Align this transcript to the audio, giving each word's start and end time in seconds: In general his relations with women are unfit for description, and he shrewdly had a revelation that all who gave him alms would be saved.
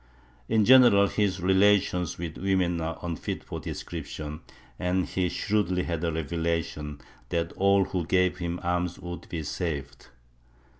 In 0.49 0.65
general 0.65 1.09
his 1.09 1.41
relations 1.41 2.17
with 2.17 2.35
women 2.39 2.81
are 2.81 2.97
unfit 3.03 3.43
for 3.43 3.59
description, 3.59 4.39
and 4.79 5.05
he 5.05 5.29
shrewdly 5.29 5.83
had 5.83 6.03
a 6.03 6.11
revelation 6.11 6.99
that 7.29 7.51
all 7.51 7.83
who 7.85 8.07
gave 8.07 8.39
him 8.39 8.59
alms 8.63 8.97
would 8.97 9.29
be 9.29 9.43
saved. 9.43 10.07